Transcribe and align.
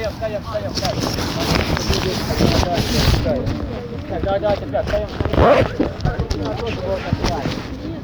Встаем, 0.00 0.42
встаем, 0.42 0.72
встаем, 0.72 1.00
встаем. 3.12 3.44
Давай, 4.24 4.40
давайте, 4.40 4.64
ребят, 4.64 4.84
встаем. 4.86 5.08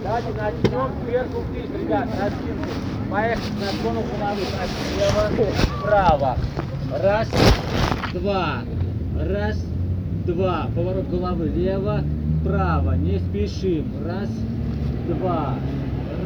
Давайте 0.03 0.29
начнем 0.33 0.91
сверху 1.07 1.41
вниз, 1.41 1.71
ребят, 1.81 2.09
раскиньте. 2.21 2.71
Поехали, 3.11 3.53
наклону 3.65 4.03
головы, 4.03 4.43
слева, 4.93 5.25
вправо. 5.79 6.37
Раз, 7.01 7.29
два, 8.13 8.63
раз, 9.19 9.57
два. 10.27 10.67
Поворот 10.77 11.09
головы 11.09 11.47
лево, 11.49 12.03
вправо. 12.43 12.93
Не 12.93 13.19
спешим. 13.21 13.91
Раз, 14.07 14.29
два, 15.09 15.55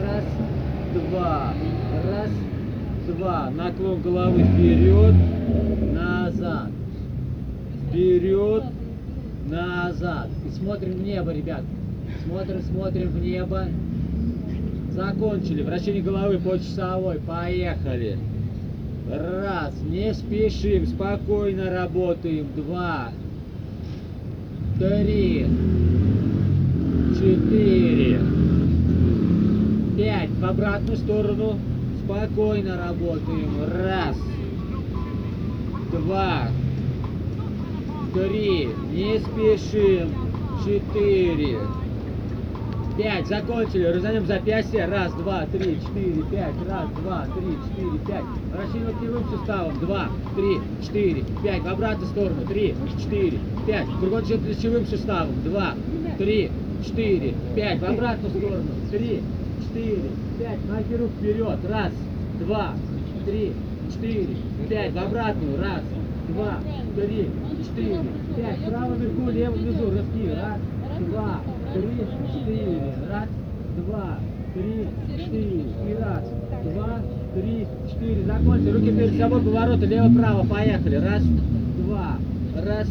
раз, 0.03 0.25
два, 0.95 1.55
раз, 2.11 2.31
два. 2.31 2.50
Наклон 3.09 4.03
головы 4.03 4.43
вперед, 4.43 5.15
назад. 5.93 6.71
Вперед, 7.89 8.65
назад. 9.49 10.29
И 10.47 10.51
смотрим 10.51 10.93
в 10.93 11.03
небо, 11.03 11.33
ребят. 11.33 11.63
Смотрим, 12.25 12.63
смотрим 12.63 13.09
в 13.09 13.21
небо. 13.21 13.67
Закончили. 14.93 15.63
Вращение 15.63 16.03
головы 16.03 16.39
по 16.39 16.59
часовой. 16.59 17.21
Поехали. 17.21 18.19
Раз. 19.11 19.75
Не 19.89 20.15
спешим. 20.15 20.87
Спокойно 20.87 21.71
работаем. 21.71 22.47
Два. 22.57 23.09
Три. 24.79 25.47
Четыре. 27.15 28.21
Пять. 29.97 30.31
В 30.31 30.45
обратную 30.45 30.97
сторону. 30.97 31.57
Спокойно 32.11 32.77
работаем. 32.77 33.51
Раз. 33.85 34.17
Два. 35.93 36.49
Три. 38.13 38.69
Не 38.93 39.21
спешим. 39.21 40.11
Четыре. 40.65 41.59
Пять. 42.99 43.29
Закончили. 43.29 43.85
Разойдем 43.85 44.27
запястье. 44.27 44.87
Раз, 44.87 45.13
два, 45.15 45.47
три, 45.53 45.79
четыре, 45.81 46.25
пять. 46.25 46.55
Раз, 46.69 46.89
два, 47.01 47.27
три, 47.27 47.57
четыре, 47.69 47.99
пять. 48.05 48.25
Вращение 48.53 48.89
локтевым 48.89 49.25
суставом. 49.31 49.79
Два, 49.79 50.09
три, 50.35 50.59
четыре, 50.83 51.25
пять. 51.45 51.63
В 51.63 51.69
обратную 51.69 52.11
сторону. 52.11 52.45
Три, 52.49 52.75
четыре, 53.01 53.39
пять. 53.69 53.87
Кругом 54.01 54.25
плечевым 54.25 54.85
суставом. 54.87 55.41
Два, 55.45 55.75
три, 56.19 56.51
четыре, 56.85 57.35
пять. 57.55 57.79
В 57.79 57.85
обратную 57.85 58.31
сторону. 58.31 58.69
Три, 58.91 59.23
четыре, 59.71 60.03
пять. 60.39 60.59
Ноги 60.69 61.01
рук 61.01 61.11
вперед. 61.19 61.59
Раз, 61.69 61.93
два, 62.41 62.73
три, 63.25 63.53
четыре, 63.93 64.27
пять. 64.69 64.93
В 64.93 64.99
обратную. 64.99 65.59
Раз, 65.59 65.83
два, 66.29 66.59
три, 66.97 67.29
четыре, 67.65 67.99
пять. 68.37 68.65
Право 68.67 68.95
вверху, 68.95 69.31
лево 69.31 69.53
внизу. 69.53 69.91
Рывки. 69.91 70.29
Раз, 70.35 70.59
два, 71.09 71.41
три, 71.75 71.91
четыре. 72.33 72.95
Раз, 73.11 73.29
два, 73.87 74.19
три, 74.55 74.89
четыре. 75.25 75.61
И 75.61 75.95
раз, 76.01 76.25
два, 76.75 76.99
три, 77.35 77.67
четыре. 77.91 78.25
Закончили. 78.25 78.71
Руки 78.71 78.91
перед 78.91 79.19
собой, 79.19 79.43
повороты 79.43 79.87
лево-право. 79.87 80.47
Поехали. 80.47 80.97
Раз, 80.97 81.23
два, 81.87 82.17
раз, 82.57 82.89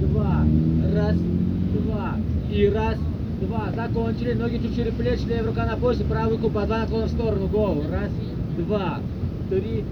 два, 0.00 0.44
раз, 0.92 1.16
два. 1.16 2.16
И 2.50 2.68
раз, 2.68 2.96
два. 3.40 3.70
Закончили. 3.74 4.32
Ноги 4.32 4.58
чуть 4.58 4.74
шире 4.74 4.92
плеч, 4.92 5.20
левая 5.26 5.46
рука 5.46 5.66
на 5.66 5.76
поясе, 5.76 6.04
правую 6.04 6.36
руку 6.36 6.50
по 6.50 6.66
два 6.66 6.80
наклона 6.80 7.06
в 7.06 7.10
сторону. 7.10 7.48
Голову. 7.48 7.82
Раз, 7.90 8.10
два, 8.58 9.00
три, 9.50 9.84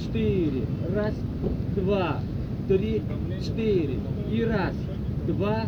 четыре. 0.00 0.62
Раз, 0.94 1.14
два, 1.76 2.20
три, 2.68 3.02
четыре. 3.44 3.98
И 4.30 4.44
раз, 4.44 4.74
два, 5.26 5.66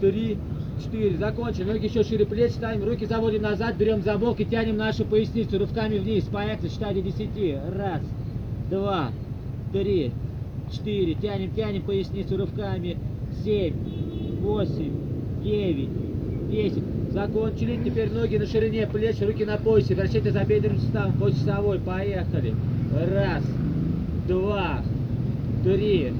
три, 0.00 0.38
четыре. 0.82 1.16
Закончили. 1.16 1.64
Ноги 1.64 1.86
еще 1.86 2.02
шире 2.02 2.26
плеч 2.26 2.52
ставим. 2.52 2.84
Руки 2.84 3.06
заводим 3.06 3.42
назад, 3.42 3.76
берем 3.76 4.02
за 4.02 4.18
бок 4.18 4.40
и 4.40 4.44
тянем 4.44 4.76
нашу 4.76 5.04
поясницу 5.04 5.58
рывками 5.58 5.98
вниз. 5.98 6.24
Поехали. 6.24 6.68
Считай 6.68 6.94
до 6.94 7.02
десяти. 7.02 7.56
Раз, 7.76 8.02
два, 8.70 9.10
три, 9.72 10.12
четыре. 10.72 11.14
Тянем, 11.14 11.52
тянем 11.54 11.82
поясницу 11.82 12.36
рывками. 12.36 12.98
Семь, 13.44 13.74
восемь, 14.42 14.92
девять, 15.42 15.88
десять. 16.52 16.84
Закончили. 17.12 17.78
Теперь 17.84 18.10
ноги 18.12 18.36
на 18.36 18.46
ширине 18.46 18.86
плеч, 18.86 19.16
руки 19.20 19.44
на 19.44 19.56
поясе. 19.56 19.94
Вращайте 19.94 20.30
за 20.30 20.44
бедренным 20.44 20.80
суставом 20.80 21.12
по 21.14 21.30
часовой. 21.30 21.78
Поехали. 21.78 22.54
Раз, 22.92 23.42
два, 24.28 24.80
три, 25.64 26.12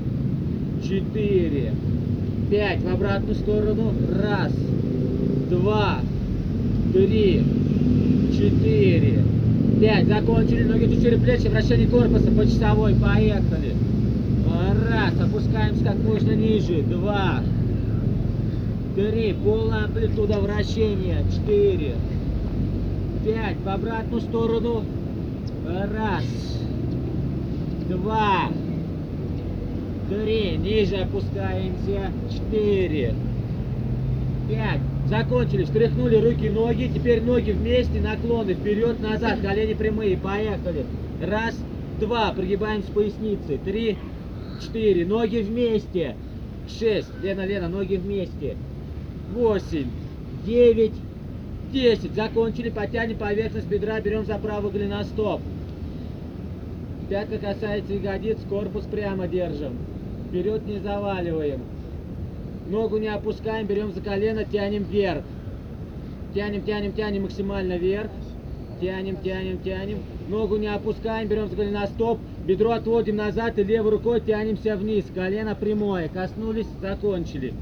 четыре, 0.82 1.72
пять. 2.50 2.82
В 2.82 2.88
обратную 2.88 3.34
сторону. 3.36 3.92
Раз, 4.22 4.52
два, 5.50 6.00
три, 6.92 7.42
четыре, 8.32 9.22
пять. 9.80 10.06
Закончили. 10.06 10.64
Ноги 10.64 10.86
чуть 10.86 11.02
шире 11.02 11.18
плечи. 11.18 11.48
Вращение 11.48 11.88
корпуса 11.88 12.30
по 12.30 12.44
часовой. 12.44 12.94
Поехали. 12.94 13.74
Раз. 14.90 15.14
Опускаемся 15.20 15.84
как 15.84 15.96
можно 15.98 16.32
ниже. 16.32 16.82
Два. 16.82 17.40
Три. 18.94 19.32
Полная 19.32 19.86
амплитуда 19.86 20.38
вращения. 20.38 21.24
Четыре. 21.32 21.94
Пять. 23.24 23.56
В 23.64 23.68
обратную 23.68 24.20
сторону. 24.20 24.84
Раз. 25.66 26.24
Два. 27.88 28.48
Три. 30.10 30.58
Ниже 30.58 30.96
опускаемся. 30.96 32.12
Четыре. 32.30 33.14
Пять. 34.50 34.80
Закончили. 35.08 35.64
Встряхнули 35.64 36.16
руки, 36.16 36.50
ноги. 36.50 36.90
Теперь 36.94 37.22
ноги 37.22 37.52
вместе, 37.52 37.98
наклоны 38.00 38.52
вперед, 38.52 39.00
назад. 39.00 39.40
Колени 39.40 39.72
прямые. 39.72 40.18
Поехали. 40.18 40.84
Раз, 41.22 41.56
два. 41.98 42.30
Прогибаем 42.32 42.82
с 42.82 42.86
поясницы. 42.86 43.58
Три, 43.64 43.96
четыре. 44.62 45.06
Ноги 45.06 45.38
вместе. 45.38 46.14
Шесть. 46.78 47.08
Лена, 47.22 47.46
Лена, 47.46 47.68
ноги 47.68 47.96
вместе. 47.96 48.56
Восемь. 49.32 49.88
Девять. 50.44 50.92
Десять. 51.72 52.14
Закончили. 52.14 52.70
Потянем 52.70 53.16
поверхность 53.16 53.66
бедра. 53.66 54.00
Берем 54.00 54.26
за 54.26 54.38
правый 54.38 54.70
голеностоп. 54.70 55.40
Пятка 57.08 57.38
касается 57.38 57.94
ягодиц. 57.94 58.38
Корпус 58.48 58.84
прямо 58.84 59.26
держим. 59.26 59.78
Вперед 60.28 60.66
не 60.66 60.78
заваливаем. 60.78 61.60
Ногу 62.68 62.96
не 62.98 63.08
опускаем, 63.08 63.66
берем 63.66 63.92
за 63.92 64.00
колено, 64.00 64.44
тянем 64.44 64.84
вверх. 64.84 65.24
Тянем, 66.34 66.62
тянем, 66.62 66.92
тянем 66.92 67.22
максимально 67.24 67.76
вверх. 67.76 68.10
Тянем, 68.80 69.16
тянем, 69.16 69.58
тянем. 69.58 69.98
Ногу 70.28 70.56
не 70.56 70.68
опускаем, 70.68 71.28
берем 71.28 71.48
за 71.48 71.56
голеностоп. 71.56 72.18
Бедро 72.46 72.72
отводим 72.72 73.16
назад 73.16 73.58
и 73.58 73.64
левой 73.64 73.90
рукой 73.92 74.20
тянемся 74.20 74.76
вниз. 74.76 75.04
Колено 75.14 75.54
прямое. 75.54 76.08
Коснулись, 76.08 76.66
закончили. 76.80 77.52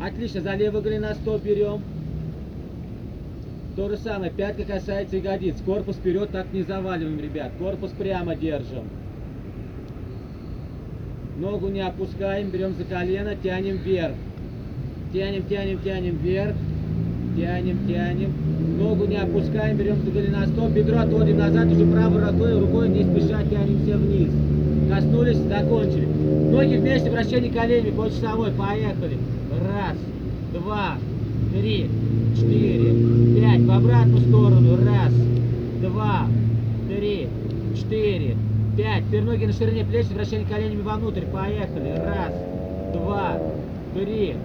Отлично, 0.00 0.40
за 0.42 0.54
левый 0.54 0.82
голеностоп 0.82 1.42
берем. 1.42 1.80
То 3.76 3.88
же 3.88 3.96
самое, 3.98 4.30
пятка 4.30 4.64
касается 4.64 5.16
ягодиц. 5.16 5.56
Корпус 5.64 5.96
вперед 5.96 6.30
так 6.30 6.46
не 6.52 6.62
заваливаем, 6.62 7.20
ребят. 7.20 7.52
Корпус 7.58 7.90
прямо 7.90 8.34
держим. 8.34 8.84
Ногу 11.38 11.68
не 11.68 11.80
опускаем, 11.80 12.50
берем 12.50 12.74
за 12.74 12.84
колено, 12.84 13.34
тянем 13.36 13.76
вверх. 13.76 14.14
Тянем, 15.12 15.44
тянем, 15.44 15.78
тянем 15.80 16.16
вверх. 16.16 16.54
Тянем, 17.36 17.86
тянем. 17.86 18.32
Ногу 18.78 19.04
не 19.06 19.16
опускаем, 19.16 19.76
берем 19.76 20.02
за 20.02 20.10
голеностоп, 20.10 20.70
бедро 20.70 20.98
отводим 20.98 21.38
назад, 21.38 21.66
уже 21.70 21.86
правой 21.86 22.30
рукой, 22.30 22.60
рукой 22.60 22.88
не 22.88 23.04
спеша 23.04 23.42
тянемся 23.44 23.96
вниз. 23.98 24.30
Коснулись, 24.88 25.38
закончили. 25.38 26.06
Ноги 26.50 26.76
вместе, 26.76 27.10
вращение 27.10 27.52
коленями 27.52 27.90
по 27.90 28.08
часовой, 28.08 28.50
поехали. 28.52 29.18
Раз, 29.66 29.96
два, 30.52 30.96
три, 31.52 31.90
четыре, 32.36 32.92
пять. 33.40 33.62
В 33.62 33.70
обратную 33.70 34.20
сторону. 34.20 34.76
Раз, 34.76 35.12
два, 35.82 36.26
три, 36.88 37.28
четыре, 37.74 38.36
пять. 38.76 39.04
Теперь 39.08 39.22
ноги 39.22 39.44
на 39.46 39.52
ширине 39.52 39.84
плеч, 39.84 40.06
вращение 40.06 40.46
коленями 40.46 40.82
вовнутрь. 40.82 41.22
Поехали. 41.32 41.90
Раз, 41.98 42.32
два, 42.92 43.38
три, 43.94 44.36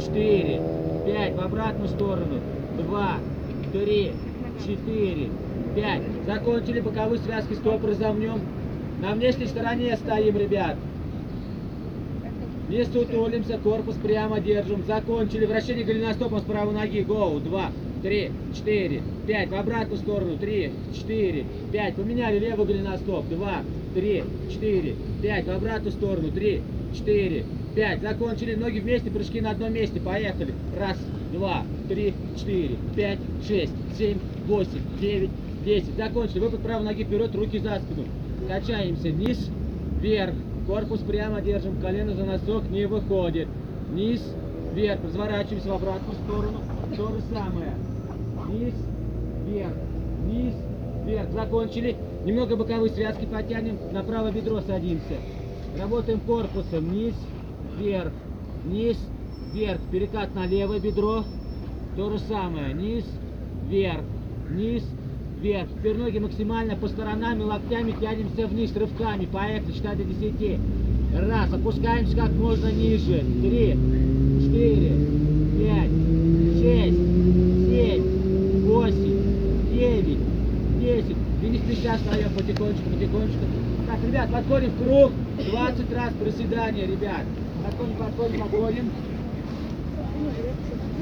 четыре, 0.00 0.62
пять. 1.06 1.36
В 1.36 1.40
обратную 1.40 1.88
сторону. 1.88 2.40
Два, 2.78 3.16
три, 3.72 4.12
четыре, 4.64 5.28
пять. 5.76 6.02
Закончили 6.26 6.80
боковые 6.80 7.20
связки 7.20 7.52
стоп 7.54 7.84
разомнем. 7.84 8.40
На 9.00 9.14
внешней 9.14 9.46
стороне 9.46 9.96
стоим, 9.96 10.36
ребят. 10.36 10.76
Не 12.68 12.84
сутулимся, 12.84 13.58
корпус 13.58 13.96
прямо 13.96 14.40
держим. 14.40 14.84
Закончили. 14.86 15.46
Вращение 15.46 15.84
голеностопом 15.84 16.40
с 16.40 16.42
правой 16.42 16.74
ноги. 16.74 17.00
Гоу. 17.00 17.40
Два, 17.40 17.70
три, 18.02 18.30
четыре, 18.54 19.02
пять. 19.26 19.48
В 19.48 19.54
обратную 19.54 19.98
сторону. 19.98 20.36
Три, 20.36 20.70
четыре, 20.94 21.46
пять. 21.72 21.94
Поменяли 21.94 22.38
левый 22.38 22.66
голеностоп. 22.66 23.26
Два, 23.28 23.62
три, 23.94 24.22
четыре, 24.50 24.94
пять. 25.22 25.46
В 25.46 25.50
обратную 25.50 25.92
сторону. 25.92 26.30
Три, 26.30 26.60
четыре, 26.94 27.44
пять. 27.74 28.02
Закончили. 28.02 28.54
Ноги 28.54 28.80
вместе, 28.80 29.10
прыжки 29.10 29.40
на 29.40 29.52
одном 29.52 29.72
месте. 29.72 29.98
Поехали. 29.98 30.52
Раз, 30.78 30.98
два, 31.32 31.64
три, 31.88 32.12
четыре, 32.38 32.76
пять, 32.94 33.18
шесть, 33.48 33.72
семь, 33.96 34.18
восемь, 34.46 34.82
девять, 35.00 35.30
десять. 35.64 35.96
Закончили. 35.96 36.40
Выпад 36.40 36.60
правой 36.60 36.84
ноги 36.84 37.02
вперед, 37.02 37.34
руки 37.34 37.58
за 37.58 37.80
спину. 37.80 38.04
Качаемся. 38.50 39.10
Низ, 39.10 39.48
вверх. 40.00 40.34
Корпус 40.66 40.98
прямо 41.02 41.40
держим. 41.40 41.80
Колено 41.80 42.14
за 42.14 42.24
носок 42.24 42.68
не 42.68 42.84
выходит. 42.84 43.46
Низ, 43.92 44.20
вверх. 44.74 44.98
Разворачиваемся 45.04 45.68
в 45.68 45.74
обратную 45.74 46.16
сторону. 46.24 46.58
То 46.96 47.08
же 47.10 47.20
самое. 47.32 47.74
Низ, 48.48 48.74
вверх. 49.46 49.72
Низ, 50.26 50.54
вверх. 51.06 51.30
Закончили. 51.30 51.94
Немного 52.24 52.56
боковые 52.56 52.90
связки 52.90 53.24
потянем. 53.24 53.78
На 53.92 54.02
правое 54.02 54.32
бедро 54.32 54.60
садимся. 54.62 55.14
Работаем 55.78 56.18
корпусом. 56.18 56.92
Низ, 56.92 57.14
вверх. 57.78 58.10
Низ, 58.64 58.96
вверх. 59.54 59.80
Перекат 59.92 60.34
на 60.34 60.46
левое 60.46 60.80
бедро. 60.80 61.22
То 61.96 62.10
же 62.10 62.18
самое. 62.18 62.74
Низ, 62.74 63.04
вверх. 63.68 64.02
Низ, 64.50 64.82
вверх. 64.82 64.99
Теперь 65.40 65.96
ноги 65.96 66.18
максимально 66.18 66.76
по 66.76 66.86
сторонам 66.86 67.40
и 67.40 67.44
локтями 67.44 67.94
тянемся 67.98 68.46
вниз 68.46 68.76
рывками. 68.76 69.24
Поехали. 69.24 69.72
Считай 69.72 69.96
до 69.96 70.04
10. 70.04 70.60
Раз. 71.16 71.50
Опускаемся 71.54 72.14
как 72.14 72.30
можно 72.32 72.70
ниже. 72.70 73.20
Три, 73.40 73.72
четыре, 74.42 74.92
пять, 75.58 75.90
шесть, 76.60 76.98
семь, 77.70 78.02
восемь, 78.66 79.72
девять, 79.72 80.18
десять. 80.78 81.16
Не 81.42 81.58
спеша 81.58 81.96
встаем 81.96 82.30
потихонечку, 82.36 82.90
потихонечку. 82.90 83.44
Так, 83.86 83.98
ребят, 84.06 84.30
подходим 84.30 84.70
в 84.72 84.84
круг. 84.84 85.12
20 85.50 85.92
раз 85.94 86.12
приседания, 86.22 86.86
ребят. 86.86 87.24
Подходим, 87.64 87.96
подходим, 87.96 88.40
подходим. 88.40 88.90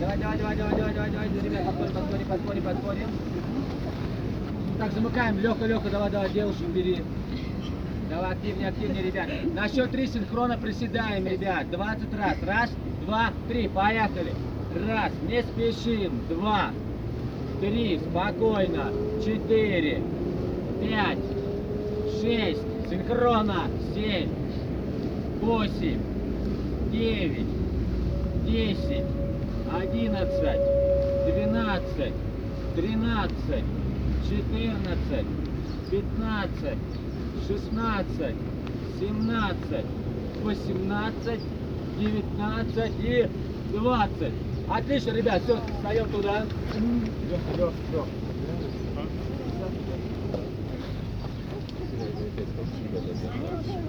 Давай, 0.00 0.16
давай, 0.16 0.38
давай, 0.38 0.56
давай, 0.56 0.76
давай, 0.76 0.94
давай, 0.94 1.10
давай, 1.10 1.28
ребят, 1.42 1.66
подходим, 1.66 1.92
подходим, 1.92 2.26
подходим, 2.28 2.62
подходим. 2.62 3.08
Так, 4.78 4.92
замыкаем, 4.92 5.40
легко, 5.40 5.66
легко, 5.66 5.88
давай, 5.88 6.08
давай, 6.08 6.30
девушек 6.30 6.68
бери. 6.68 7.02
Давай, 8.08 8.30
активнее, 8.30 8.68
активнее, 8.68 9.02
ребят. 9.02 9.26
На 9.52 9.68
счет 9.68 9.90
три 9.90 10.06
синхронно 10.06 10.56
приседаем, 10.56 11.26
ребят. 11.26 11.68
20 11.68 12.14
раз. 12.16 12.36
Раз, 12.46 12.70
два, 13.04 13.30
три. 13.48 13.66
Поехали. 13.66 14.32
Раз, 14.88 15.10
не 15.28 15.42
спешим. 15.42 16.20
Два, 16.28 16.70
три, 17.60 17.98
спокойно. 17.98 18.92
Четыре, 19.24 20.00
пять, 20.80 21.18
шесть, 22.20 22.62
синхронно. 22.88 23.64
Семь, 23.96 24.30
восемь, 25.40 26.00
девять, 26.92 27.46
десять, 28.46 29.04
одиннадцать, 29.72 30.60
двенадцать, 31.26 32.14
тринадцать, 32.76 33.64
четырнадцать, 34.24 35.26
пятнадцать, 35.90 36.78
шестнадцать, 37.46 38.36
семнадцать, 38.98 39.86
восемнадцать, 40.42 41.40
девятнадцать 41.98 42.92
и 43.00 43.28
двадцать. 43.72 44.32
Отлично, 44.70 45.10
ребят, 45.12 45.42
все, 45.44 45.58
встаем 45.76 46.08
туда. 46.10 46.44
Лёха, 47.30 47.58
Лёха, 47.58 47.72
Лёха. 47.92 48.08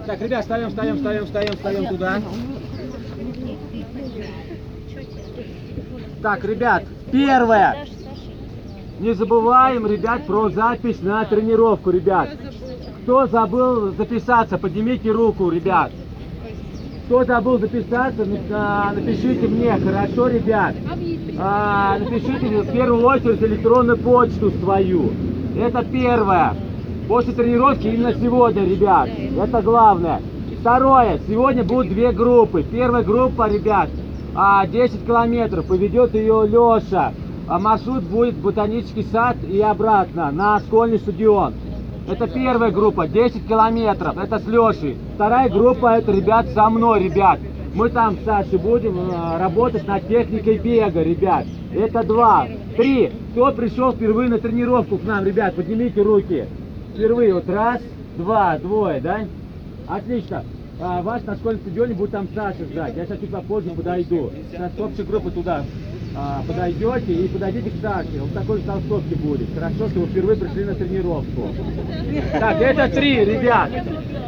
Так, 0.06 0.20
ребят, 0.22 0.42
встаем, 0.42 0.68
встаем, 0.70 0.96
встаем, 0.96 1.24
встаем, 1.26 1.52
встаем 1.52 1.86
туда. 1.86 2.22
Так, 6.22 6.44
ребят, 6.44 6.84
первое. 7.12 7.86
Не 9.00 9.14
забываем, 9.14 9.86
ребят, 9.86 10.26
про 10.26 10.50
запись 10.50 11.00
на 11.00 11.24
тренировку, 11.24 11.88
ребят. 11.90 12.28
Кто 13.02 13.26
забыл 13.26 13.92
записаться, 13.92 14.58
поднимите 14.58 15.10
руку, 15.10 15.48
ребят. 15.48 15.90
Кто 17.06 17.24
забыл 17.24 17.58
записаться, 17.58 18.26
на- 18.26 18.38
а, 18.52 18.92
напишите 18.92 19.48
мне, 19.48 19.72
хорошо, 19.78 20.28
ребят? 20.28 20.74
А, 21.38 21.98
напишите 21.98 22.60
в 22.60 22.70
первую 22.72 23.02
очередь 23.06 23.42
электронную 23.42 23.96
почту 23.96 24.50
свою. 24.50 25.10
Это 25.56 25.82
первое. 25.82 26.54
После 27.08 27.32
тренировки 27.32 27.86
именно 27.86 28.12
сегодня, 28.12 28.66
ребят. 28.66 29.08
Это 29.38 29.62
главное. 29.62 30.20
Второе. 30.60 31.18
Сегодня 31.26 31.64
будут 31.64 31.88
две 31.88 32.12
группы. 32.12 32.62
Первая 32.62 33.02
группа, 33.02 33.48
ребят, 33.48 33.88
а, 34.34 34.66
10 34.66 35.06
километров. 35.06 35.64
Поведет 35.64 36.14
ее 36.14 36.46
Леша. 36.46 37.14
А 37.50 37.58
маршрут 37.58 38.04
будет 38.04 38.36
ботанический 38.36 39.02
сад 39.02 39.36
и 39.42 39.60
обратно 39.60 40.30
на 40.30 40.60
школьный 40.60 41.00
стадион. 41.00 41.54
Это 42.08 42.28
первая 42.28 42.70
группа, 42.70 43.08
10 43.08 43.48
километров, 43.48 44.16
это 44.18 44.38
с 44.38 44.46
Лешей. 44.46 44.96
Вторая 45.16 45.48
группа, 45.48 45.98
это 45.98 46.12
ребят 46.12 46.46
со 46.50 46.70
мной, 46.70 47.02
ребят. 47.02 47.40
Мы 47.74 47.88
там 47.88 48.16
с 48.18 48.24
Сашей 48.24 48.56
будем 48.56 48.96
э, 49.10 49.38
работать 49.38 49.84
над 49.88 50.06
техникой 50.06 50.58
бега, 50.58 51.02
ребят. 51.02 51.44
Это 51.74 52.04
два. 52.04 52.46
Три. 52.76 53.10
Кто 53.32 53.50
пришел 53.50 53.94
впервые 53.94 54.28
на 54.28 54.38
тренировку 54.38 54.98
к 54.98 55.02
нам, 55.02 55.24
ребят, 55.24 55.56
поднимите 55.56 56.02
руки. 56.02 56.44
Впервые, 56.94 57.34
вот 57.34 57.48
раз, 57.48 57.80
два, 58.16 58.58
двое, 58.58 59.00
да? 59.00 59.22
Отлично. 59.88 60.44
А, 60.82 61.02
вас 61.02 61.22
на 61.26 61.36
школьном 61.36 61.60
стадионе 61.60 61.94
будет 61.94 62.10
там 62.12 62.26
Саша 62.34 62.64
ждать. 62.64 62.96
Я 62.96 63.04
сейчас 63.04 63.18
чуть 63.18 63.30
попозже 63.30 63.70
подойду. 63.70 64.30
Сейчас 64.50 64.72
общей 64.78 65.02
группы 65.02 65.30
туда 65.30 65.62
а, 66.16 66.42
подойдете 66.46 67.12
и 67.12 67.28
подойдите 67.28 67.70
к 67.70 67.82
Саше. 67.82 68.22
Он 68.22 68.30
такой 68.30 68.58
же 68.58 68.64
толстовке 68.64 69.14
будет. 69.16 69.48
Хорошо, 69.54 69.88
что 69.90 70.00
вы 70.00 70.06
впервые 70.06 70.38
пришли 70.38 70.64
на 70.64 70.74
тренировку. 70.74 71.48
Так, 72.32 72.60
это 72.62 72.88
три, 72.88 73.24
ребят. 73.24 73.70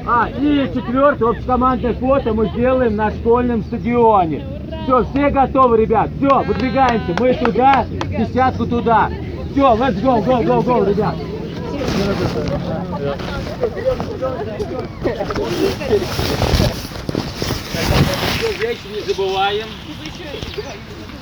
А, 0.07 0.29
и 0.29 0.71
четвертое, 0.75 1.31
общекомандное 1.31 1.95
фото 1.95 2.35
мы 2.35 2.49
сделаем 2.49 2.97
на 2.97 3.11
школьном 3.11 3.63
стадионе. 3.63 4.45
Все, 4.85 5.05
все 5.05 5.31
готовы, 5.31 5.79
ребят. 5.79 6.11
Все, 6.19 6.43
выдвигаемся. 6.43 7.17
Мы 7.19 7.35
туда, 7.35 7.87
десятку 8.11 8.67
туда. 8.67 9.09
Все, 9.53 9.75
let's 9.75 10.03
go, 10.03 10.23
go, 10.23 10.45
go, 10.45 10.63
go, 10.63 10.89
ребят. 10.89 11.15
Вещи 18.61 18.87
не 18.95 19.01
забываем. 19.01 19.69